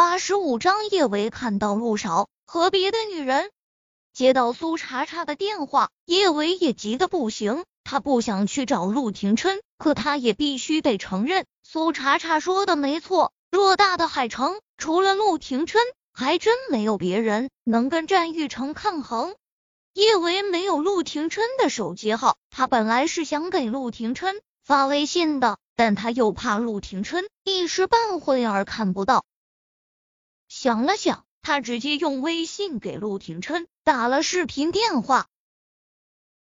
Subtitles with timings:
[0.00, 3.50] 八十五章，叶维看到陆少和别的女人。
[4.14, 7.64] 接到苏茶茶的电话，叶维也急得不行。
[7.84, 13.34] 他不想去找陆廷琛，可他也必须得承认，苏茶茶说的没错。
[13.50, 15.82] 偌大的海城，除了陆廷琛，
[16.14, 19.34] 还真没有别人能跟战玉成抗衡。
[19.92, 25.58] 叶维没有陆廷琛的手机号，他本来是想给陆廷琛发微信的。
[25.76, 29.24] 但他又怕陆廷琛一时半会儿看不到，
[30.50, 35.28] 想了想，他直接用微信给陆廷琛打了视频电话，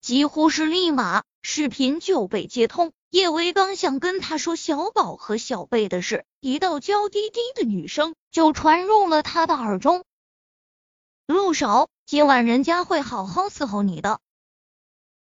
[0.00, 2.92] 几乎是立马视频就被接通。
[3.08, 10.04] 叶维刚想跟他说小宝和小贝的事，一道娇滴滴的女声就传入了他的耳中
[11.28, 14.18] ：“陆少，今晚人家会好好伺候你的。”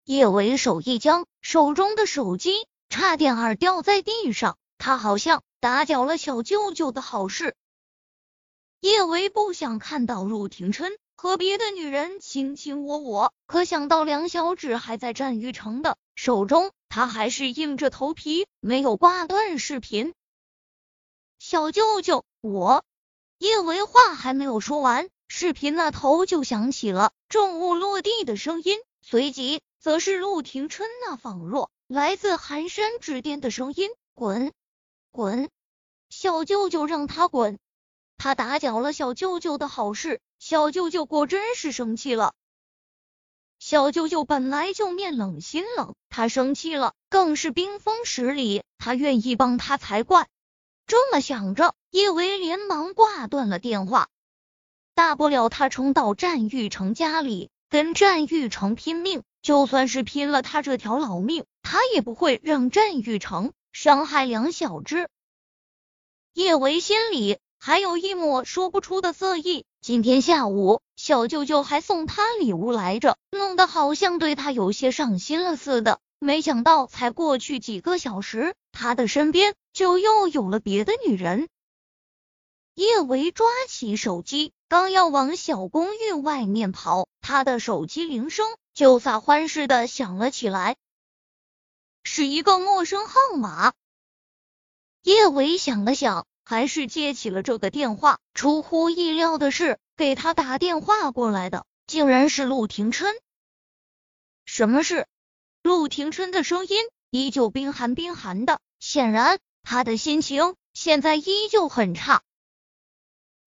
[0.05, 2.53] 叶维手一僵，手中的手机。
[2.87, 7.57] 差点儿掉在地上，他好像打搅了小舅舅的好事。
[8.85, 20.13] 叶维不想看到陆廷琛和别的女人卿卿我我，可想到梁小芷还在战玉成的手中，他还是硬着头皮没有挂断视频。
[21.39, 22.85] 小舅舅，我……
[23.39, 31.71] 叶维话还没有说完，视频那头就响起了重物落地的声音，随即则是陆廷琛那仿若……
[31.87, 34.53] 来自寒山之巅的声音：“滚，
[35.09, 35.49] 滚！
[36.11, 37.57] 小舅舅让他滚，
[38.25, 40.19] 他打搅了小舅舅的好事。
[40.39, 42.33] 小舅舅果真是生气了。
[43.59, 48.63] 小舅舅本来就面冷心冷，他生气了更是冰封十里。
[48.79, 50.27] 他愿意帮他才怪。
[50.87, 54.07] 这么想着，叶维连忙挂断了电话。
[54.95, 59.21] 大不了他冲到战玉成家里，跟战玉成拼命。
[59.43, 61.45] 就算是拼了他这条老命。
[61.61, 65.09] 他也不会让战玉成伤害梁小只。
[66.33, 69.65] 叶维心里还有一抹说不出的色意。
[69.81, 75.99] 今天下午，小舅舅还送他礼物来着，弄得好像对他有些上心了似的。
[76.19, 81.49] 没想到，才过去几个小时，他的身边就又有了别的女人。
[82.73, 90.75] 叶维抓起手机，刚要往小公寓外面跑，他的手机铃声就撒欢似的响了起来。
[92.03, 93.73] 是一个陌生号码，
[95.03, 98.19] 叶伟想了想，还是接起了这个电话。
[98.33, 103.13] 出乎意料的是，给他打电话过来的竟然是陆廷琛。
[104.45, 105.07] 什么事？
[105.63, 106.77] 陆廷琛的声音
[107.09, 112.21] 依旧冰寒冰寒的，显然他的心情现在依旧很差。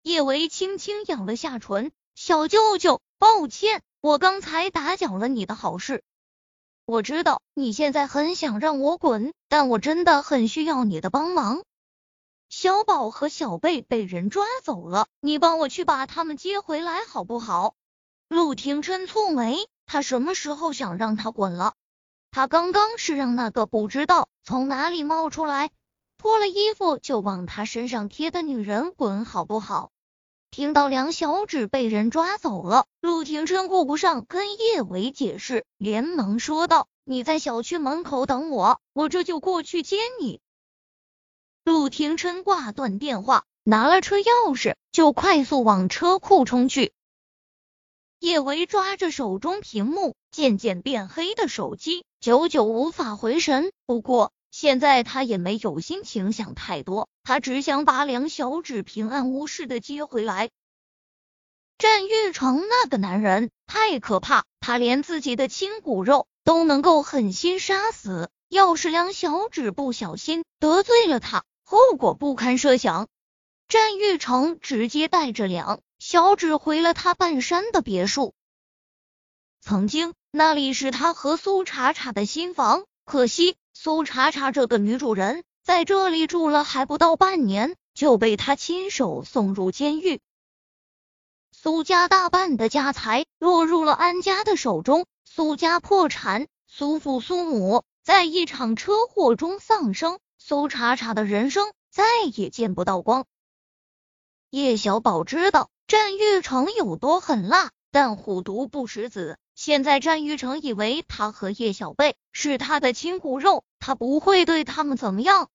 [0.01, 6.03] 叶维轻轻咬了下唇：“小舅舅，抱歉，我刚才打搅了你的好事。”
[6.85, 11.61] 我知道你现在很想让我滚，但我真的很需要你的帮忙。
[12.49, 17.75] 小宝和小贝被人抓走了，你帮我去把他们接回来好不好？
[18.27, 21.75] 陆廷琛蹙眉，他什么时候想让他滚了？
[22.31, 25.69] 他刚刚是让那个不知道从哪里冒出来，
[26.17, 29.91] 脱了衣服就往他身上贴的女人滚好不好？
[30.49, 40.41] 听到梁小芷被人抓走了，陆廷琛顾不上跟叶伟解释，连忙说道：“你在小区门口等我，我这就过去接你。”
[41.69, 46.93] 陆廷琛挂断电话，拿了车钥匙，就快速往车库冲去。
[48.17, 53.71] 叶维抓着手中屏幕渐渐变黑的手机，久久无法回神。
[53.85, 60.49] 不过，现在他也没有心情想太多，他只想把梁小芷平安无事的接回来。
[61.77, 68.31] 战玉成那个男人太可怕，他连自己的亲骨肉都能够狠心杀死。
[68.49, 73.07] 要是梁小芷不小心得罪了他，后果不堪设想。
[73.67, 78.33] 战玉成直接带着两小芷回了他半山的别墅。
[79.61, 83.55] 曾经那里是他和苏茶茶的新房，可惜。
[83.75, 90.19] 苏茶茶这个女主人在这里住了还不到半年，就被他亲手送入监狱。
[91.51, 102.03] 苏家大半的家财落入了安家的手中，苏家破产，苏父苏母在一场车祸中丧生，苏茶茶的人生再
[102.33, 103.27] 也见不到光。
[104.49, 109.37] 叶小宝知道战玉成有多狠辣，但虎毒不食子。
[109.53, 115.49] 现在战玉成以为他和叶小贝是他的亲骨肉，他不会对他们怎么样。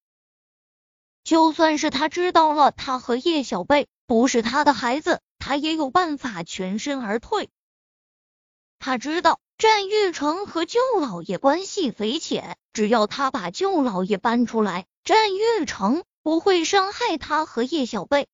[1.24, 7.48] 就算是他知道了他和叶小贝不是他的孩子，他也有办法全身而退。
[8.78, 18.28] 他知道战玉成和舅老爷关系匪浅，只要他把舅老爷搬出来，战玉成不会伤害他和叶小贝。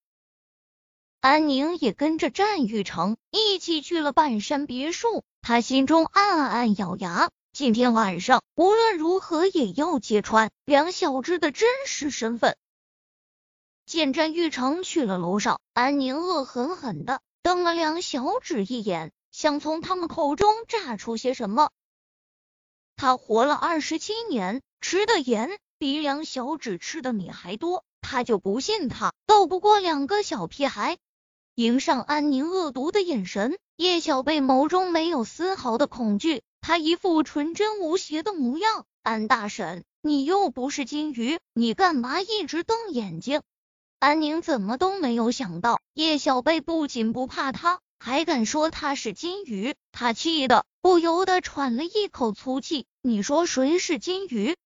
[1.20, 5.22] 安宁也跟着战玉成一起去了半山别墅。
[5.40, 12.56] 他心中暗暗咬牙，今天晚上无论如何也要揭穿梁小芝的真实身份。
[13.86, 21.70] 见战玉成去了楼上，安宁恶狠狠的瞪了梁小芷一眼，想从他们口中榨出些什么。
[22.94, 30.98] 他活了二十七年，吃的盐比梁小指吃的米还多，他就不信他斗不过两个小屁孩。
[31.54, 38.84] 迎上安宁恶毒的眼神，叶小贝眸中没有丝毫的恐惧，他一副纯真无邪的模样。
[39.02, 43.40] 安大婶，你又不是金鱼，你干嘛一直瞪眼睛？
[44.00, 52.86] 安宁怎么都没有想到，叶小贝不仅不怕他，还敢说他是金鱼，他气得不由得喘了一口粗气。
[53.02, 54.56] 你说谁是金鱼？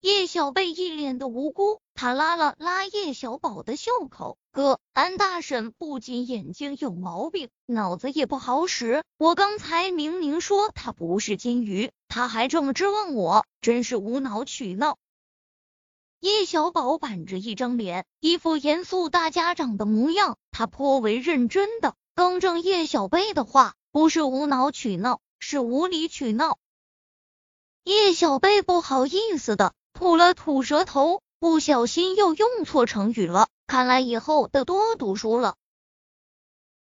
[0.00, 9.04] 叶小贝一脸的无辜，他拉了拉叶小宝的袖口，哥，安大婶不仅眼睛有毛病，脑子也不好使。
[9.18, 14.98] 我刚才明明说他不是金鱼，他还这么质问我，真是无脑取闹。
[16.18, 20.38] 叶小宝板着一张脸，一副严肃大家长的模样。
[20.50, 26.58] 他颇为认真的更正叶小贝的话：“不是无脑取闹，是无理取闹。”
[27.82, 33.48] 叶小贝不好意思的吐了吐舌头，不小心又用错成语了。
[33.66, 35.54] 看来以后得多读书了。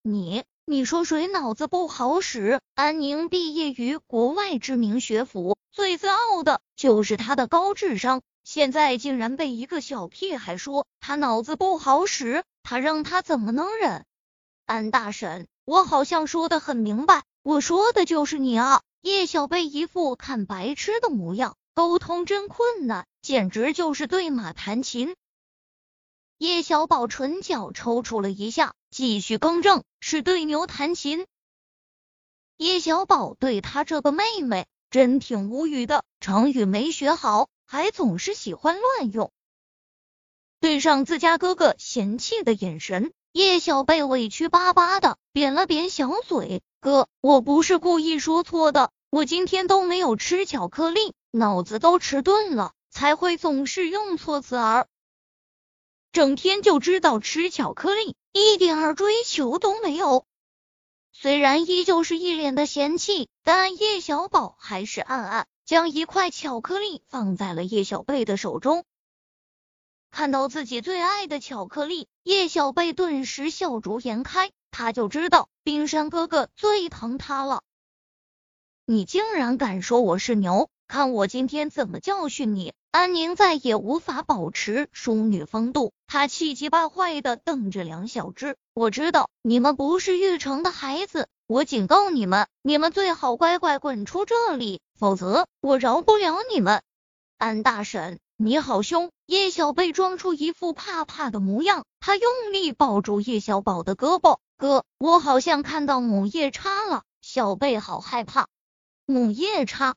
[0.00, 2.62] 你，你说谁脑子不好使？
[2.74, 8.22] 安宁毕业于国外知名学府，最自傲的就是他的高智商。
[8.42, 14.06] 现在竟然被一个小屁孩说他脑子不好使，他让他怎么能忍？
[14.66, 18.82] 安大婶，我好像说的很明白，我说的就是你啊！
[19.00, 25.14] 叶小贝一副看白痴的模样，沟通真困难，简直就是对马弹琴。
[26.36, 31.26] 叶小宝唇角抽搐了一下，继续更正，是对牛弹琴。
[32.56, 37.48] 叶小宝对他这个妹妹真挺无语的，成语没学好。
[37.69, 39.32] 还总是喜欢乱用，
[40.60, 54.88] 对上自家哥哥嫌弃的眼神，叶小贝委屈巴巴的扁了扁小嘴：“哥，我不是故意说错的，我今天都没有吃巧克力，脑子都迟钝了，才会总是用错词儿。
[56.12, 60.24] 整天就知道吃巧克力，一点儿追求都没有。”
[61.12, 65.46] 虽然依旧是一脸的嫌弃，但叶小宝还是暗暗。
[65.66, 68.84] 将一块巧克力放在了叶小贝的手中，
[70.16, 74.50] 看到自己最爱的巧克力，叶小贝顿时笑逐颜开。
[74.70, 77.60] 他就知道冰山哥哥最疼他了。
[78.86, 82.72] 你竟然敢说我是牛，看我今天怎么教训你！
[82.92, 88.56] 安宁再也无法保持淑女风度，她气急败坏的瞪着梁小芝。
[88.72, 91.28] 我知道你们不是玉成的孩子。
[91.46, 96.82] 我警告你们，你们最好乖乖滚出这里，否则我饶不了你们。
[97.36, 99.12] 安大婶，你好凶！
[99.24, 104.40] 叶小贝装出一副怕怕的模样，他用力抱住叶小宝的胳膊。
[104.58, 107.02] 哥，我好像看到母夜叉了。
[107.22, 108.46] 小贝好害怕。
[109.06, 109.94] 母夜叉？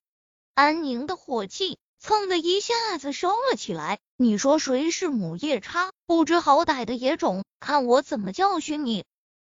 [0.55, 3.99] 安宁的火气蹭的一下子烧了起来。
[4.15, 5.91] 你说谁是母夜叉？
[6.05, 9.03] 不知好歹的野种，看我怎么教训你！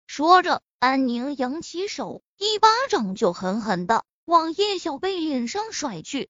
[0.06, 0.60] 说着。
[0.78, 6.28] 安宁扬起手，一巴掌就狠狠的往叶小贝脸上甩去。